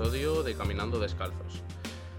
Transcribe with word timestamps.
episodio 0.00 0.42
de 0.42 0.54
Caminando 0.54 0.98
Descalzos. 0.98 1.62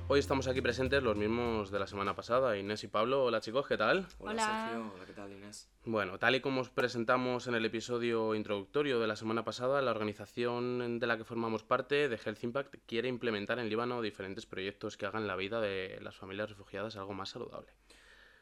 Hoy 0.07 0.19
estamos 0.19 0.47
aquí 0.47 0.61
presentes 0.61 1.01
los 1.01 1.17
mismos 1.17 1.71
de 1.71 1.79
la 1.79 1.87
semana 1.87 2.15
pasada, 2.15 2.55
Inés 2.55 2.83
y 2.83 2.87
Pablo. 2.87 3.23
Hola 3.23 3.41
chicos, 3.41 3.65
¿qué 3.65 3.75
tal? 3.75 4.07
Hola, 4.19 4.31
Hola. 4.31 4.67
Sergio, 4.69 4.93
hola, 4.93 5.05
¿qué 5.07 5.13
tal 5.13 5.31
Inés? 5.33 5.67
Bueno, 5.83 6.19
tal 6.19 6.35
y 6.35 6.41
como 6.41 6.61
os 6.61 6.69
presentamos 6.69 7.47
en 7.47 7.55
el 7.55 7.65
episodio 7.65 8.35
introductorio 8.35 8.99
de 8.99 9.07
la 9.07 9.15
semana 9.15 9.43
pasada, 9.43 9.81
la 9.81 9.89
organización 9.89 10.99
de 10.99 11.07
la 11.07 11.17
que 11.17 11.23
formamos 11.23 11.63
parte, 11.63 12.07
de 12.07 12.19
Health 12.23 12.43
Impact, 12.43 12.75
quiere 12.85 13.09
implementar 13.09 13.57
en 13.57 13.67
Líbano 13.67 14.03
diferentes 14.03 14.45
proyectos 14.45 14.95
que 14.95 15.07
hagan 15.07 15.25
la 15.25 15.35
vida 15.35 15.59
de 15.59 15.97
las 16.03 16.15
familias 16.15 16.51
refugiadas 16.51 16.97
algo 16.97 17.13
más 17.13 17.29
saludable. 17.29 17.73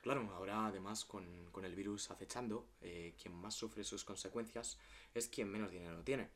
Claro, 0.02 0.30
ahora 0.34 0.66
además 0.66 1.06
con, 1.06 1.50
con 1.54 1.64
el 1.64 1.76
virus 1.76 2.12
acechando, 2.12 2.68
eh, 2.82 3.16
quien 3.22 3.34
más 3.36 3.54
sufre 3.54 3.86
sus 3.86 4.04
consecuencias 4.04 4.78
es 5.14 5.30
quien 5.30 5.50
menos 5.50 5.72
dinero 5.72 6.04
tiene. 6.04 6.30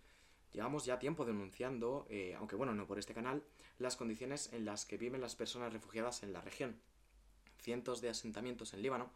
Llevamos 0.53 0.85
ya 0.85 0.99
tiempo 0.99 1.25
denunciando, 1.25 2.05
eh, 2.09 2.35
aunque 2.38 2.55
bueno, 2.55 2.75
no 2.75 2.85
por 2.85 2.99
este 2.99 3.16
canal, 3.16 3.43
las 3.80 3.95
condiciones 3.95 4.53
en 4.53 4.66
las 4.66 4.85
que 4.85 4.98
viven 4.98 5.20
las 5.20 5.35
personas 5.35 5.73
refugiadas 5.73 6.21
en 6.21 6.31
la 6.31 6.41
región. 6.41 6.79
Cientos 7.59 8.02
de 8.02 8.09
asentamientos 8.09 8.73
en 8.73 8.84
Líbano 8.84 9.12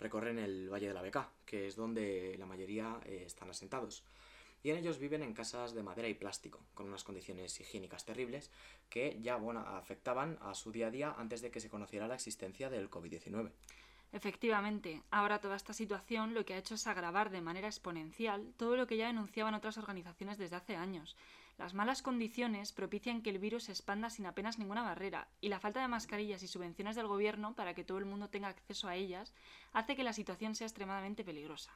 recorren 0.00 0.38
el 0.38 0.68
Valle 0.68 0.88
de 0.88 0.94
la 0.94 1.02
Beca, 1.02 1.30
que 1.46 1.68
es 1.68 1.76
donde 1.76 2.34
la 2.36 2.46
mayoría 2.46 3.00
eh, 3.04 3.22
están 3.24 3.48
asentados. 3.48 4.02
Y 4.64 4.70
en 4.70 4.76
ellos 4.76 4.98
viven 4.98 5.22
en 5.22 5.34
casas 5.34 5.72
de 5.72 5.82
madera 5.82 6.08
y 6.08 6.14
plástico, 6.14 6.60
con 6.74 6.86
unas 6.86 7.04
condiciones 7.04 7.60
higiénicas 7.60 8.04
terribles 8.04 8.50
que 8.88 9.18
ya 9.20 9.36
bueno, 9.36 9.60
afectaban 9.60 10.38
a 10.40 10.54
su 10.54 10.72
día 10.72 10.88
a 10.88 10.90
día 10.90 11.14
antes 11.16 11.42
de 11.42 11.50
que 11.50 11.60
se 11.60 11.68
conociera 11.68 12.08
la 12.08 12.14
existencia 12.14 12.70
del 12.70 12.90
COVID-19. 12.90 13.50
Efectivamente, 14.12 15.02
ahora 15.10 15.40
toda 15.40 15.56
esta 15.56 15.72
situación 15.72 16.34
lo 16.34 16.44
que 16.44 16.52
ha 16.52 16.58
hecho 16.58 16.74
es 16.74 16.86
agravar 16.86 17.30
de 17.30 17.40
manera 17.40 17.68
exponencial 17.68 18.52
todo 18.58 18.76
lo 18.76 18.86
que 18.86 18.98
ya 18.98 19.06
denunciaban 19.06 19.54
otras 19.54 19.78
organizaciones 19.78 20.36
desde 20.36 20.56
hace 20.56 20.76
años. 20.76 21.16
Las 21.56 21.72
malas 21.72 22.02
condiciones 22.02 22.72
propician 22.72 23.22
que 23.22 23.30
el 23.30 23.38
virus 23.38 23.64
se 23.64 23.72
expanda 23.72 24.10
sin 24.10 24.26
apenas 24.26 24.58
ninguna 24.58 24.82
barrera, 24.82 25.28
y 25.40 25.48
la 25.48 25.60
falta 25.60 25.80
de 25.80 25.88
mascarillas 25.88 26.42
y 26.42 26.48
subvenciones 26.48 26.94
del 26.94 27.06
gobierno 27.06 27.54
para 27.54 27.74
que 27.74 27.84
todo 27.84 27.98
el 27.98 28.04
mundo 28.04 28.28
tenga 28.28 28.48
acceso 28.48 28.86
a 28.86 28.96
ellas 28.96 29.32
hace 29.72 29.96
que 29.96 30.04
la 30.04 30.12
situación 30.12 30.54
sea 30.54 30.66
extremadamente 30.66 31.24
peligrosa. 31.24 31.72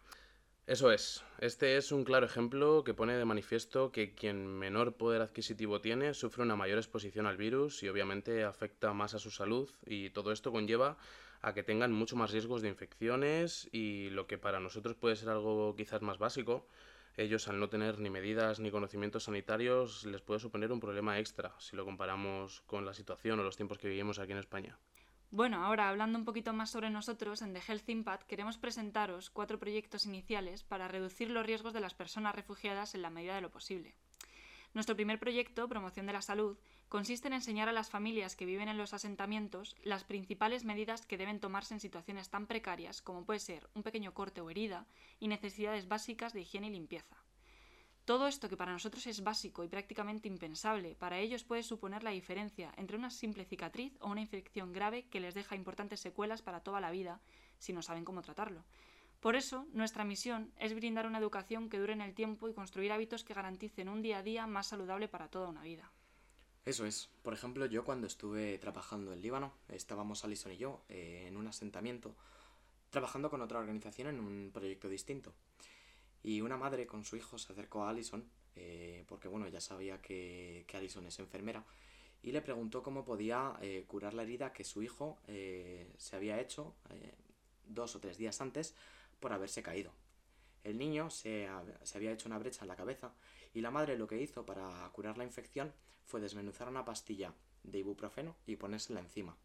Eso 0.67 0.91
es. 0.91 1.23
Este 1.39 1.77
es 1.77 1.93
un 1.93 2.05
claro 2.05 2.27
ejemplo 2.27 2.83
que 2.83 2.93
pone 2.93 3.15
de 3.15 3.25
manifiesto 3.25 3.93
que 3.93 4.15
quien 4.15 4.47
menor 4.47 4.97
poder 4.97 5.23
adquisitivo 5.23 5.81
tiene 5.81 6.13
sufre 6.13 6.43
una 6.43 6.57
mayor 6.57 6.79
exposición 6.79 7.27
al 7.27 7.37
virus 7.37 7.85
y 7.85 7.89
obviamente 7.89 8.43
afecta 8.43 8.93
más 8.93 9.15
a 9.15 9.21
su 9.21 9.31
salud 9.31 9.71
y 9.87 10.11
todo 10.11 10.33
esto 10.33 10.51
conlleva 10.51 10.99
a 11.43 11.53
que 11.55 11.63
tengan 11.63 11.93
mucho 11.93 12.17
más 12.17 12.31
riesgos 12.31 12.63
de 12.63 12.69
infecciones 12.69 13.69
y 13.73 14.11
lo 14.11 14.27
que 14.27 14.39
para 14.39 14.61
nosotros 14.61 14.97
puede 14.97 15.17
ser 15.17 15.29
algo 15.29 15.75
quizás 15.77 16.03
más 16.03 16.19
básico, 16.19 16.67
ellos 17.17 17.49
al 17.49 17.59
no 17.59 17.69
tener 17.69 17.99
ni 17.99 18.11
medidas 18.11 18.61
ni 18.61 18.71
conocimientos 18.71 19.25
sanitarios 19.25 20.05
les 20.05 20.21
puede 20.21 20.41
suponer 20.41 20.71
un 20.71 20.81
problema 20.81 21.19
extra 21.19 21.55
si 21.59 21.75
lo 21.75 21.85
comparamos 21.85 22.61
con 22.63 22.85
la 22.85 22.93
situación 22.93 23.41
o 23.41 23.43
los 23.43 23.57
tiempos 23.57 23.79
que 23.79 23.89
vivimos 23.89 24.19
aquí 24.19 24.33
en 24.33 24.39
España. 24.39 24.79
Bueno, 25.31 25.65
ahora 25.65 25.89
hablando 25.89 26.19
un 26.19 26.25
poquito 26.25 26.53
más 26.53 26.71
sobre 26.71 26.89
nosotros, 26.89 27.43
en 27.43 27.53
The 27.53 27.61
Health 27.67 27.89
Impact 27.89 28.27
queremos 28.27 28.59
presentaros 28.59 29.29
cuatro 29.31 29.59
proyectos 29.59 30.07
iniciales 30.07 30.63
para 30.63 30.89
reducir 30.89 31.31
los 31.31 31.45
riesgos 31.45 31.73
de 31.73 31.81
las 31.81 31.95
personas 31.95 32.35
refugiadas 32.35 32.95
en 32.95 33.03
la 33.03 33.11
medida 33.11 33.35
de 33.35 33.41
lo 33.41 33.51
posible. 33.51 33.95
Nuestro 34.73 34.95
primer 34.95 35.19
proyecto, 35.19 35.69
Promoción 35.69 36.07
de 36.07 36.13
la 36.13 36.23
Salud, 36.23 36.59
consiste 36.89 37.29
en 37.29 37.35
enseñar 37.35 37.69
a 37.69 37.73
las 37.73 37.91
familias 37.91 38.37
que 38.37 38.47
viven 38.47 38.69
en 38.69 38.79
los 38.79 38.95
asentamientos 38.95 39.77
las 39.83 40.05
principales 40.05 40.65
medidas 40.65 41.05
que 41.05 41.19
deben 41.19 41.41
tomarse 41.41 41.75
en 41.75 41.81
situaciones 41.81 42.31
tan 42.31 42.47
precarias 42.47 43.03
como 43.03 43.25
puede 43.25 43.41
ser 43.41 43.69
un 43.75 43.83
pequeño 43.83 44.15
corte 44.15 44.41
o 44.41 44.51
herida 44.51 44.87
y 45.19 45.29
necesidades 45.29 45.89
básicas 45.89 46.33
de 46.33 46.43
higiene 46.43 46.69
y 46.69 46.71
limpieza. 46.71 47.17
Todo 48.07 48.29
esto 48.29 48.49
que 48.49 48.57
para 48.57 48.71
nosotros 48.71 49.05
es 49.09 49.25
básico 49.25 49.65
y 49.65 49.69
prácticamente 49.69 50.29
impensable, 50.29 50.95
para 50.95 51.19
ellos 51.19 51.43
puede 51.43 51.65
suponer 51.65 52.05
la 52.05 52.11
diferencia 52.11 52.73
entre 52.77 52.97
una 52.97 53.11
simple 53.11 53.45
cicatriz 53.45 53.97
o 54.01 54.09
una 54.09 54.21
infección 54.21 54.73
grave 54.73 55.09
que 55.09 55.19
les 55.19 55.35
deja 55.35 55.57
importantes 55.57 55.99
secuelas 55.99 56.41
para 56.41 56.61
toda 56.61 56.81
la 56.81 56.93
vida 56.93 57.21
si 57.59 57.73
no 57.73 57.83
saben 57.83 58.05
cómo 58.05 58.23
tratarlo. 58.23 58.65
Por 59.19 59.35
eso, 59.35 59.67
nuestra 59.73 60.05
misión 60.05 60.53
es 60.57 60.73
brindar 60.73 61.09
una 61.09 61.19
educación 61.19 61.69
que 61.69 61.81
dure 61.81 61.95
en 61.95 62.01
el 62.01 62.15
tiempo 62.15 62.49
y 62.49 62.55
construir 62.55 62.93
hábitos 62.93 63.25
que 63.25 63.35
garanticen 63.35 63.89
un 63.89 64.03
día 64.03 64.19
a 64.19 64.23
día 64.23 64.47
más 64.47 64.69
saludable 64.69 65.09
para 65.09 65.29
toda 65.29 65.49
una 65.49 65.63
vida. 65.63 65.91
Eso 66.67 66.85
es. 66.85 67.09
Por 67.23 67.33
ejemplo, 67.33 67.65
yo 67.67 67.85
cuando 67.85 68.09
estuve 68.09 68.59
trabajando 68.59 69.13
en 69.13 69.23
Líbano, 69.23 69.53
estábamos 69.69 70.25
Alison 70.25 70.51
y 70.51 70.57
yo 70.57 70.83
eh, 70.89 71.27
en 71.29 71.37
un 71.37 71.47
asentamiento, 71.47 72.17
trabajando 72.91 73.31
con 73.31 73.41
otra 73.41 73.61
organización 73.61 74.09
en 74.09 74.19
un 74.19 74.51
proyecto 74.53 74.89
distinto. 74.89 75.33
Y 76.25 76.41
una 76.41 76.57
madre 76.57 76.85
con 76.89 77.05
su 77.05 77.17
hijo 77.17 77.39
se 77.39 77.53
acercó 77.53 77.85
a 77.85 77.91
Alison, 77.91 78.29
eh, 78.57 79.05
porque 79.07 79.29
bueno, 79.29 79.47
ya 79.47 79.61
sabía 79.61 80.03
que, 80.03 80.65
que 80.67 80.77
Alison 80.77 81.07
es 81.07 81.21
enfermera, 81.21 81.65
y 82.21 82.33
le 82.33 82.43
preguntó 82.43 82.83
cómo 82.83 83.05
podía 83.05 83.57
eh, 83.61 83.85
curar 83.87 84.15
la 84.15 84.25
herida 84.25 84.53
que 84.53 84.65
su 84.65 84.83
hijo 84.83 85.19
se 85.29 86.17
había 86.17 86.41
hecho 86.41 86.75
dos 87.69 87.95
o 87.95 88.01
tres 88.01 88.19
días 88.19 88.41
antes 88.41 88.75
por 89.21 89.33
haberse 89.33 89.63
caído. 89.63 89.93
El 90.67 90.79
niño 90.79 91.11
se, 91.11 91.49
se 91.85 91.97
había 91.97 92.11
hecho 92.11 92.29
una 92.29 92.39
brecha 92.39 92.63
en 92.65 92.69
la 92.69 92.77
cabeza 92.77 93.13
y 93.55 93.61
la 93.61 93.71
madre 93.71 93.97
lo 93.97 94.09
que 94.09 94.21
hizo 94.21 94.45
para 94.45 94.69
curar 94.93 95.17
la 95.17 95.25
infección 95.25 95.73
fue 96.05 96.21
desmenuzar 96.21 96.69
una 96.69 96.85
pastilla 96.85 97.33
de 97.63 97.79
ibuprofeno 97.79 98.35
y 98.47 98.57
ponérsela 98.57 98.99
encima. 98.99 99.37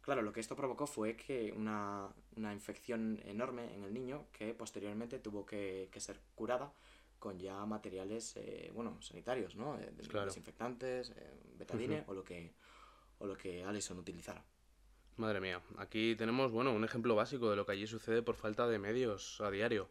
Claro, 0.00 0.22
lo 0.22 0.32
que 0.32 0.40
esto 0.40 0.56
provocó 0.56 0.86
fue 0.86 1.14
que 1.14 1.52
una, 1.52 2.08
una 2.36 2.54
infección 2.54 3.20
enorme 3.26 3.74
en 3.74 3.84
el 3.84 3.92
niño 3.92 4.28
que 4.32 4.54
posteriormente 4.54 5.18
tuvo 5.18 5.44
que, 5.44 5.90
que 5.92 6.00
ser 6.00 6.18
curada 6.34 6.72
con 7.18 7.38
ya 7.38 7.66
materiales, 7.66 8.34
eh, 8.36 8.70
bueno, 8.74 8.96
sanitarios, 9.02 9.56
¿no? 9.56 9.78
Eh, 9.78 9.92
Claro. 10.08 10.26
Desinfectantes, 10.28 11.10
eh, 11.10 11.38
betadine 11.58 12.02
o 12.06 12.14
lo 12.14 12.24
que 12.24 12.54
o 13.18 13.26
lo 13.26 13.36
que 13.36 13.62
Allison 13.62 13.98
utilizara. 13.98 14.42
Madre 15.18 15.38
mía, 15.40 15.60
aquí 15.76 16.16
tenemos, 16.16 16.50
bueno, 16.50 16.72
un 16.72 16.82
ejemplo 16.82 17.14
básico 17.14 17.50
de 17.50 17.56
lo 17.56 17.66
que 17.66 17.72
allí 17.72 17.86
sucede 17.86 18.22
por 18.22 18.36
falta 18.36 18.66
de 18.66 18.78
medios 18.78 19.38
a 19.42 19.50
diario. 19.50 19.90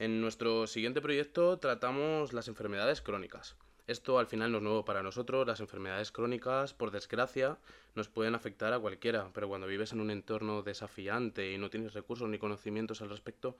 En 0.00 0.20
nuestro 0.20 0.66
siguiente 0.66 1.00
proyecto 1.00 1.58
tratamos 1.58 2.32
las 2.32 2.48
enfermedades 2.48 3.00
crónicas. 3.00 3.56
Esto 3.86 4.18
al 4.18 4.26
final 4.26 4.50
no 4.50 4.58
es 4.58 4.64
nuevo 4.64 4.84
para 4.84 5.04
nosotros, 5.04 5.46
las 5.46 5.60
enfermedades 5.60 6.10
crónicas, 6.10 6.74
por 6.74 6.90
desgracia, 6.90 7.58
nos 7.94 8.08
pueden 8.08 8.34
afectar 8.34 8.72
a 8.72 8.80
cualquiera, 8.80 9.30
pero 9.32 9.46
cuando 9.46 9.68
vives 9.68 9.92
en 9.92 10.00
un 10.00 10.10
entorno 10.10 10.62
desafiante 10.62 11.52
y 11.52 11.58
no 11.58 11.70
tienes 11.70 11.92
recursos 11.92 12.28
ni 12.28 12.38
conocimientos 12.38 13.02
al 13.02 13.10
respecto, 13.10 13.56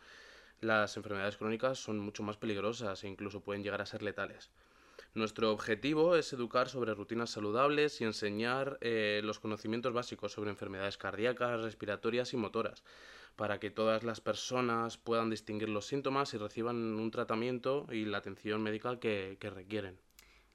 las 0.60 0.96
enfermedades 0.96 1.36
crónicas 1.36 1.78
son 1.78 2.00
mucho 2.00 2.24
más 2.24 2.36
peligrosas 2.36 3.04
e 3.04 3.08
incluso 3.08 3.40
pueden 3.40 3.62
llegar 3.62 3.82
a 3.82 3.86
ser 3.86 4.02
letales. 4.02 4.50
Nuestro 5.14 5.52
objetivo 5.52 6.16
es 6.16 6.32
educar 6.32 6.68
sobre 6.68 6.94
rutinas 6.94 7.30
saludables 7.30 8.00
y 8.00 8.04
enseñar 8.04 8.78
eh, 8.80 9.20
los 9.22 9.38
conocimientos 9.38 9.92
básicos 9.92 10.32
sobre 10.32 10.50
enfermedades 10.50 10.98
cardíacas, 10.98 11.60
respiratorias 11.60 12.32
y 12.32 12.36
motoras, 12.36 12.82
para 13.36 13.58
que 13.60 13.70
todas 13.70 14.04
las 14.04 14.20
personas 14.20 14.98
puedan 14.98 15.30
distinguir 15.30 15.68
los 15.68 15.86
síntomas 15.86 16.34
y 16.34 16.38
reciban 16.38 16.76
un 16.76 17.10
tratamiento 17.10 17.86
y 17.90 18.04
la 18.04 18.18
atención 18.18 18.62
médica 18.62 18.98
que, 19.00 19.36
que 19.40 19.50
requieren. 19.50 19.98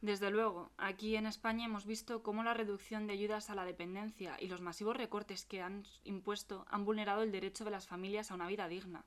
Desde 0.01 0.31
luego, 0.31 0.72
aquí 0.78 1.17
en 1.17 1.25
España 1.25 1.66
hemos 1.66 1.85
visto 1.85 2.23
cómo 2.23 2.41
la 2.41 2.53
reducción 2.53 3.06
de 3.06 3.13
ayudas 3.13 3.50
a 3.50 3.56
la 3.56 3.66
dependencia 3.66 4.38
y 4.40 4.47
los 4.47 4.62
masivos 4.62 4.95
recortes 4.95 5.45
que 5.45 5.62
han 5.62 5.84
impuesto 6.06 6.66
han 6.69 6.85
vulnerado 6.85 7.22
el 7.22 7.34
derecho 7.34 7.66
de 7.66 7.72
las 7.72 7.85
familias 7.85 8.31
a 8.31 8.35
una 8.35 8.47
vida 8.47 8.69
digna. 8.69 9.03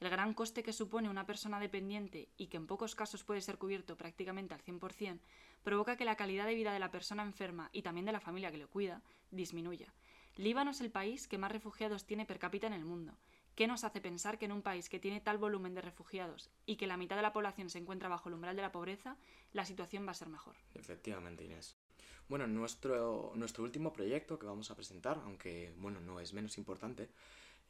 El 0.00 0.10
gran 0.10 0.34
coste 0.34 0.62
que 0.62 0.74
supone 0.74 1.08
una 1.08 1.24
persona 1.24 1.60
dependiente 1.60 2.28
y 2.36 2.48
que 2.48 2.58
en 2.58 2.66
pocos 2.66 2.94
casos 2.94 3.24
puede 3.24 3.40
ser 3.40 3.56
cubierto 3.56 3.96
prácticamente 3.96 4.52
al 4.52 4.62
100%, 4.62 5.18
provoca 5.62 5.96
que 5.96 6.04
la 6.04 6.16
calidad 6.16 6.46
de 6.46 6.54
vida 6.54 6.74
de 6.74 6.78
la 6.78 6.90
persona 6.90 7.22
enferma 7.22 7.70
y 7.72 7.80
también 7.80 8.04
de 8.04 8.12
la 8.12 8.20
familia 8.20 8.50
que 8.50 8.58
le 8.58 8.66
cuida 8.66 9.00
disminuya. 9.30 9.94
Líbano 10.36 10.72
es 10.72 10.80
el 10.80 10.90
país 10.90 11.28
que 11.28 11.38
más 11.38 11.52
refugiados 11.52 12.06
tiene 12.06 12.26
per 12.26 12.40
cápita 12.40 12.66
en 12.66 12.72
el 12.72 12.84
mundo. 12.84 13.12
¿Qué 13.54 13.68
nos 13.68 13.84
hace 13.84 14.00
pensar 14.00 14.36
que 14.36 14.46
en 14.46 14.52
un 14.52 14.62
país 14.62 14.88
que 14.88 14.98
tiene 14.98 15.20
tal 15.20 15.38
volumen 15.38 15.74
de 15.74 15.80
refugiados 15.80 16.50
y 16.66 16.74
que 16.74 16.88
la 16.88 16.96
mitad 16.96 17.14
de 17.14 17.22
la 17.22 17.32
población 17.32 17.70
se 17.70 17.78
encuentra 17.78 18.08
bajo 18.08 18.28
el 18.28 18.34
umbral 18.34 18.56
de 18.56 18.62
la 18.62 18.72
pobreza, 18.72 19.16
la 19.52 19.64
situación 19.64 20.04
va 20.06 20.10
a 20.10 20.14
ser 20.14 20.28
mejor? 20.28 20.56
Efectivamente, 20.74 21.44
Inés. 21.44 21.76
Bueno, 22.28 22.48
nuestro, 22.48 23.32
nuestro 23.36 23.62
último 23.62 23.92
proyecto 23.92 24.38
que 24.38 24.46
vamos 24.46 24.72
a 24.72 24.74
presentar, 24.74 25.20
aunque 25.24 25.72
bueno, 25.76 26.00
no 26.00 26.18
es 26.18 26.32
menos 26.32 26.58
importante, 26.58 27.10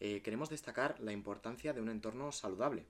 eh, 0.01 0.23
queremos 0.23 0.49
destacar 0.49 0.99
la 1.01 1.13
importancia 1.13 1.75
de 1.75 1.83
un 1.83 1.91
entorno 1.91 2.33
saludable. 2.33 2.87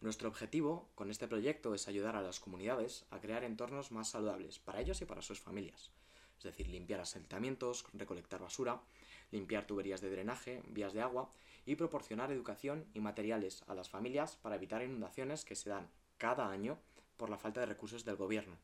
Nuestro 0.00 0.28
objetivo 0.28 0.90
con 0.94 1.10
este 1.10 1.26
proyecto 1.26 1.74
es 1.74 1.88
ayudar 1.88 2.14
a 2.14 2.22
las 2.22 2.38
comunidades 2.38 3.04
a 3.10 3.18
crear 3.20 3.42
entornos 3.42 3.90
más 3.90 4.10
saludables 4.10 4.60
para 4.60 4.80
ellos 4.80 5.00
y 5.00 5.06
para 5.06 5.22
sus 5.22 5.40
familias. 5.40 5.90
Es 6.44 6.56
decir, 6.56 6.68
limpiar 6.68 7.00
asentamientos, 7.00 7.84
recolectar 7.92 8.40
basura, 8.40 8.80
limpiar 9.30 9.66
tuberías 9.66 10.00
de 10.00 10.10
drenaje, 10.10 10.62
vías 10.68 10.92
de 10.92 11.02
agua 11.02 11.30
y 11.66 11.76
proporcionar 11.76 12.32
educación 12.32 12.86
y 12.94 13.00
materiales 13.00 13.62
a 13.68 13.74
las 13.74 13.88
familias 13.88 14.36
para 14.36 14.56
evitar 14.56 14.82
inundaciones 14.82 15.44
que 15.44 15.54
se 15.54 15.70
dan 15.70 15.88
cada 16.18 16.50
año 16.50 16.78
por 17.16 17.30
la 17.30 17.38
falta 17.38 17.60
de 17.60 17.66
recursos 17.66 18.04
del 18.04 18.16
gobierno. 18.16 18.56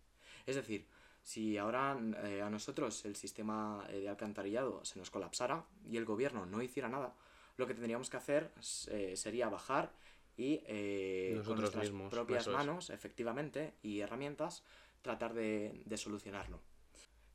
Es 0.46 0.56
decir, 0.56 0.86
si 1.22 1.58
ahora 1.58 1.98
eh, 2.24 2.42
a 2.42 2.50
nosotros 2.50 3.04
el 3.04 3.14
sistema 3.14 3.86
eh, 3.90 4.00
de 4.00 4.08
alcantarillado 4.08 4.84
se 4.84 4.98
nos 4.98 5.10
colapsara 5.10 5.64
y 5.88 5.96
el 5.96 6.04
gobierno 6.04 6.46
no 6.46 6.62
hiciera 6.62 6.88
nada, 6.88 7.14
lo 7.56 7.66
que 7.66 7.74
tendríamos 7.74 8.08
que 8.08 8.16
hacer 8.16 8.50
eh, 8.88 9.14
sería 9.16 9.48
bajar 9.48 9.92
y 10.36 10.62
eh, 10.66 11.42
con 11.44 11.58
nuestras 11.58 11.84
mismos, 11.84 12.10
propias 12.10 12.46
es. 12.46 12.52
manos, 12.52 12.90
efectivamente, 12.90 13.74
y 13.82 14.00
herramientas, 14.00 14.62
tratar 15.02 15.34
de, 15.34 15.82
de 15.84 15.96
solucionarlo. 15.96 16.60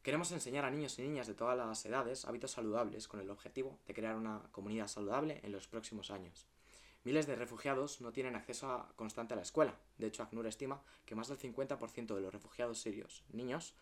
Queremos 0.04 0.34
enseñar 0.34 0.66
a 0.66 0.70
niños 0.70 1.00
y 1.00 1.02
niñas 1.02 1.28
de 1.28 1.34
todas 1.34 1.58
las 1.58 1.86
edades 1.86 2.26
hábitos 2.26 2.52
saludables 2.52 3.08
con 3.08 3.22
el 3.22 3.30
objetivo 3.30 3.80
de 3.88 3.94
crear 3.94 4.18
una 4.18 4.42
comunidad 4.52 4.88
saludable 4.88 5.40
en 5.44 5.54
los 5.54 5.70
próximos 5.70 6.12
años. 6.12 6.46
Miles 7.06 7.26
de 7.26 7.38
refugiados 7.38 8.02
no 8.02 8.12
tienen 8.12 8.36
acceso 8.36 8.86
constante 8.98 9.34
a 9.34 9.38
la 9.38 9.44
escuela. 9.44 9.74
De 9.98 10.08
hecho, 10.08 10.22
ACNUR 10.22 10.46
estima 10.48 10.84
que 11.06 11.16
más 11.16 11.30
del 11.30 11.40
50% 11.40 12.16
de 12.16 12.22
los 12.22 12.34
refugiados 12.34 12.82
sirios, 12.82 13.24
niños, 13.32 13.76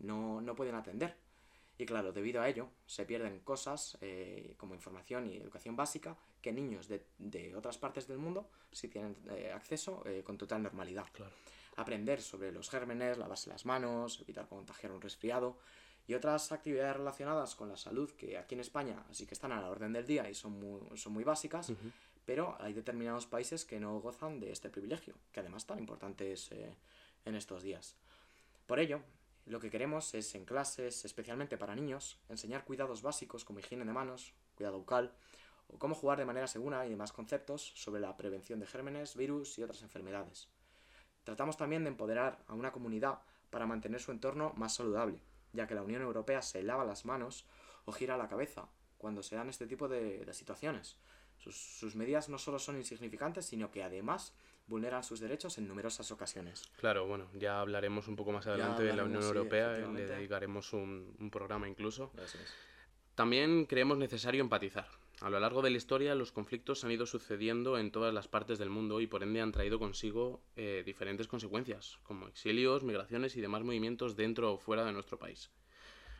no, 0.00 0.40
no 0.40 0.56
pueden 0.56 0.74
atender. 0.74 1.16
Y 1.78 1.86
claro, 1.86 2.12
debido 2.12 2.42
a 2.42 2.48
ello, 2.48 2.68
se 2.86 3.04
pierden 3.04 3.38
cosas 3.38 3.98
eh, 4.00 4.54
como 4.56 4.74
información 4.74 5.28
y 5.28 5.36
educación 5.36 5.76
básica 5.76 6.16
que 6.40 6.52
niños 6.52 6.88
de, 6.88 7.06
de 7.18 7.54
otras 7.54 7.78
partes 7.78 8.08
del 8.08 8.18
mundo 8.18 8.50
sí 8.72 8.88
tienen 8.88 9.16
eh, 9.30 9.52
acceso 9.54 10.02
eh, 10.06 10.24
con 10.24 10.36
total 10.36 10.64
normalidad. 10.64 11.06
Aprender 11.76 12.20
sobre 12.20 12.52
los 12.52 12.68
gérmenes, 12.68 13.18
lavarse 13.18 13.50
las 13.50 13.64
manos, 13.64 14.20
evitar 14.20 14.46
contagiar 14.48 14.92
un 14.92 15.00
resfriado 15.00 15.58
y 16.06 16.14
otras 16.14 16.52
actividades 16.52 16.96
relacionadas 16.96 17.54
con 17.54 17.68
la 17.68 17.76
salud 17.76 18.10
que 18.12 18.36
aquí 18.36 18.54
en 18.54 18.60
España 18.60 19.04
sí 19.12 19.26
que 19.26 19.34
están 19.34 19.52
a 19.52 19.60
la 19.60 19.70
orden 19.70 19.92
del 19.92 20.06
día 20.06 20.28
y 20.28 20.34
son 20.34 20.58
muy, 20.58 20.98
son 20.98 21.12
muy 21.12 21.24
básicas, 21.24 21.72
pero 22.24 22.56
hay 22.60 22.72
determinados 22.72 23.26
países 23.26 23.64
que 23.64 23.80
no 23.80 24.00
gozan 24.00 24.40
de 24.40 24.50
este 24.50 24.68
privilegio, 24.68 25.14
que 25.32 25.40
además 25.40 25.66
tan 25.66 25.78
importante 25.78 26.32
es 26.32 26.50
eh, 26.52 26.76
en 27.24 27.34
estos 27.34 27.62
días. 27.62 27.96
Por 28.66 28.80
ello, 28.80 29.00
lo 29.46 29.60
que 29.60 29.70
queremos 29.70 30.14
es 30.14 30.34
en 30.34 30.44
clases, 30.44 31.04
especialmente 31.04 31.56
para 31.56 31.74
niños, 31.74 32.18
enseñar 32.28 32.64
cuidados 32.64 33.02
básicos 33.02 33.44
como 33.44 33.58
higiene 33.58 33.84
de 33.84 33.92
manos, 33.92 34.34
cuidado 34.56 34.78
bucal, 34.78 35.12
o 35.68 35.78
cómo 35.78 35.94
jugar 35.94 36.18
de 36.18 36.24
manera 36.24 36.46
segura 36.46 36.86
y 36.86 36.90
demás 36.90 37.12
conceptos 37.12 37.72
sobre 37.74 38.00
la 38.00 38.16
prevención 38.16 38.60
de 38.60 38.66
gérmenes, 38.66 39.16
virus 39.16 39.58
y 39.58 39.62
otras 39.62 39.82
enfermedades. 39.82 40.48
Tratamos 41.24 41.56
también 41.56 41.84
de 41.84 41.88
empoderar 41.88 42.38
a 42.48 42.54
una 42.54 42.72
comunidad 42.72 43.20
para 43.50 43.66
mantener 43.66 44.00
su 44.00 44.10
entorno 44.10 44.52
más 44.56 44.74
saludable, 44.74 45.20
ya 45.52 45.66
que 45.66 45.74
la 45.74 45.82
Unión 45.82 46.02
Europea 46.02 46.42
se 46.42 46.62
lava 46.62 46.84
las 46.84 47.04
manos 47.04 47.46
o 47.84 47.92
gira 47.92 48.16
la 48.16 48.28
cabeza 48.28 48.68
cuando 48.98 49.22
se 49.22 49.36
dan 49.36 49.48
este 49.48 49.66
tipo 49.66 49.88
de, 49.88 50.24
de 50.24 50.34
situaciones. 50.34 50.96
Sus, 51.38 51.56
sus 51.56 51.96
medidas 51.96 52.28
no 52.28 52.38
solo 52.38 52.58
son 52.58 52.76
insignificantes, 52.76 53.46
sino 53.46 53.70
que 53.70 53.82
además 53.82 54.32
vulneran 54.68 55.02
sus 55.02 55.18
derechos 55.18 55.58
en 55.58 55.66
numerosas 55.66 56.10
ocasiones. 56.12 56.70
Claro, 56.76 57.06
bueno, 57.06 57.28
ya 57.34 57.60
hablaremos 57.60 58.06
un 58.06 58.14
poco 58.14 58.30
más 58.30 58.46
adelante 58.46 58.84
de 58.84 58.94
la 58.94 59.04
Unión 59.04 59.22
sí, 59.22 59.28
Europea, 59.28 59.66
le 59.66 59.72
efectivamente. 59.72 60.14
dedicaremos 60.14 60.72
un, 60.72 61.16
un 61.18 61.30
programa 61.30 61.68
incluso. 61.68 62.12
También 63.16 63.66
creemos 63.66 63.98
necesario 63.98 64.40
empatizar. 64.40 64.86
A 65.22 65.30
lo 65.30 65.38
largo 65.38 65.62
de 65.62 65.70
la 65.70 65.76
historia, 65.76 66.16
los 66.16 66.32
conflictos 66.32 66.82
han 66.82 66.90
ido 66.90 67.06
sucediendo 67.06 67.78
en 67.78 67.92
todas 67.92 68.12
las 68.12 68.26
partes 68.26 68.58
del 68.58 68.70
mundo 68.70 69.00
y 69.00 69.06
por 69.06 69.22
ende 69.22 69.40
han 69.40 69.52
traído 69.52 69.78
consigo 69.78 70.42
eh, 70.56 70.82
diferentes 70.84 71.28
consecuencias, 71.28 72.00
como 72.02 72.26
exilios, 72.26 72.82
migraciones 72.82 73.36
y 73.36 73.40
demás 73.40 73.62
movimientos 73.62 74.16
dentro 74.16 74.52
o 74.52 74.58
fuera 74.58 74.84
de 74.84 74.90
nuestro 74.90 75.20
país. 75.20 75.52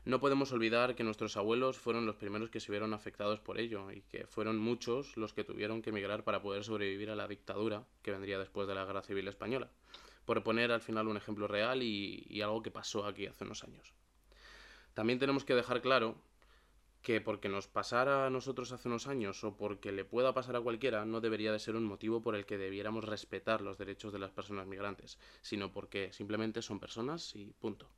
No 0.05 0.21
podemos 0.21 0.53
olvidar 0.53 0.95
que 0.95 1.03
nuestros 1.03 1.37
abuelos 1.37 1.79
fueron 1.79 2.07
los 2.07 2.15
primeros 2.15 2.49
que 2.49 2.61
se 2.61 2.71
vieron 2.71 2.95
afectados 2.95 3.41
por 3.41 3.59
ello 3.59 3.91
y 3.91 4.03
que 4.03 4.29
fueron 4.29 4.59
muchos 4.59 5.17
los 5.17 5.33
que 5.33 5.43
tuvieron 5.43 5.83
que 5.83 5.91
emigrar 5.91 6.23
para 6.23 6.41
poder 6.41 6.63
sobrevivir 6.63 7.11
a 7.11 7.17
la 7.17 7.27
dictadura 7.27 7.85
que 8.03 8.13
vendría 8.13 8.39
después 8.39 8.69
de 8.69 8.77
la 8.77 8.85
Guerra 8.85 9.03
Civil 9.03 9.27
Española. 9.27 9.69
Por 10.25 10.45
poner 10.45 10.71
al 10.71 10.81
final 10.81 11.09
un 11.09 11.17
ejemplo 11.17 11.49
real 11.49 11.83
y, 11.83 12.25
y 12.31 12.41
algo 12.41 12.63
que 12.63 12.71
pasó 12.71 13.05
aquí 13.05 13.27
hace 13.27 13.43
unos 13.43 13.65
años. 13.65 13.95
También 14.95 15.19
tenemos 15.19 15.45
que 15.45 15.57
dejar 15.57 15.83
claro 15.83 16.23
que 17.03 17.21
porque 17.21 17.49
nos 17.49 17.67
pasara 17.67 18.27
a 18.27 18.31
nosotros 18.31 18.73
hace 18.73 18.89
unos 18.89 19.07
años 19.07 19.43
o 19.45 19.57
porque 19.57 19.93
le 19.93 20.05
pueda 20.05 20.33
pasar 20.33 20.57
a 20.57 20.61
cualquiera 20.61 21.05
no 21.05 21.21
debería 21.21 21.53
de 21.53 21.59
ser 21.59 21.77
un 21.77 21.85
motivo 21.85 22.23
por 22.23 22.37
el 22.37 22.47
que 22.47 22.59
debiéramos 22.59 23.05
respetar 23.05 23.61
los 23.61 23.77
derechos 23.77 24.13
de 24.13 24.21
las 24.21 24.31
personas 24.31 24.67
migrantes, 24.67 25.19
sino 25.41 25.73
porque 25.73 26.13
simplemente 26.13 26.63
son 26.63 26.79
personas 26.81 27.35
y 27.35 27.53
punto. 27.59 27.89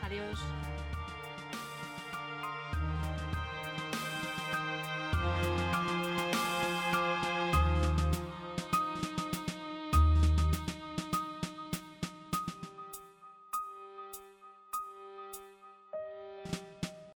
Adiós. 0.02 0.40